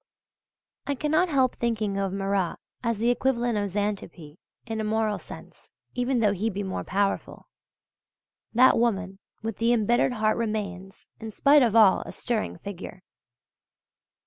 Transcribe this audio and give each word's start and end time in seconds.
I 0.87 0.95
cannot 0.95 1.29
help 1.29 1.55
thinking 1.55 1.99
of 1.99 2.11
Marat 2.11 2.55
as 2.81 2.97
the 2.97 3.11
equivalent 3.11 3.55
of 3.59 3.69
Xanthippe 3.69 4.39
in 4.65 4.81
a 4.81 4.83
moral 4.83 5.19
sense 5.19 5.71
(even 5.93 6.21
though 6.21 6.31
he 6.31 6.49
be 6.49 6.63
more 6.63 6.83
powerful). 6.83 7.45
That 8.51 8.79
woman 8.79 9.19
with 9.43 9.57
the 9.57 9.71
embittered 9.73 10.13
heart 10.13 10.37
remains, 10.37 11.07
in 11.19 11.29
spite 11.29 11.61
of 11.61 11.75
all, 11.75 12.01
a 12.01 12.11
stirring 12.11 12.57
figure. 12.57 13.03